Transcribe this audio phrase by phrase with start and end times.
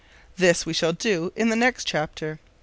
[0.35, 2.39] This we shall do in the next chapter.